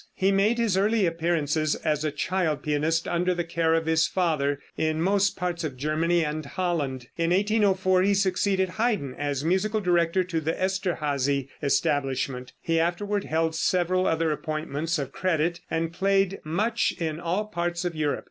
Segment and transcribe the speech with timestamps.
[0.15, 4.59] He made his early appearances as a child pianist under the care of his father,
[4.75, 7.09] in most parts of Germany and Holland.
[7.17, 12.51] In 1804 he succeeded Haydn as musical director to the Esterhazy establishment.
[12.61, 17.95] He afterward held several other appointments of credit, and played much in all parts of
[17.95, 18.19] Europe.